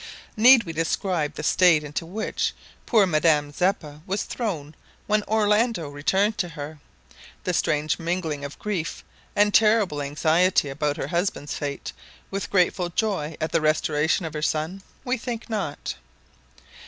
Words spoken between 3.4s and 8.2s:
Zeppa was thrown when Orlando returned to her? the strange